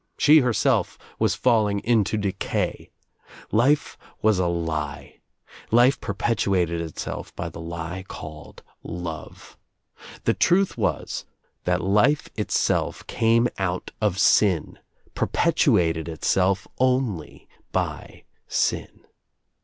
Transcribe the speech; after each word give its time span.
She 0.17 0.39
her 0.39 0.51
self 0.51 0.97
was 1.19 1.35
falling 1.35 1.77
into 1.81 2.17
decay. 2.17 2.89
Life 3.51 3.99
was 4.23 4.39
a 4.39 4.47
lie. 4.47 5.19
Life 5.69 6.01
per 6.01 6.15
petuated 6.15 6.81
itself 6.81 7.35
by 7.35 7.49
the 7.49 7.59
lie 7.61 8.03
called 8.07 8.63
love. 8.81 9.59
The 10.23 10.33
truth 10.33 10.75
was 10.75 11.25
that 11.65 11.81
life 11.83 12.29
itself 12.35 13.05
came 13.05 13.47
out 13.59 13.91
of 14.01 14.17
sin, 14.17 14.79
perpetuated 15.13 16.09
itself 16.09 16.67
only 16.79 17.47
by 17.71 18.23
sin. 18.47 19.05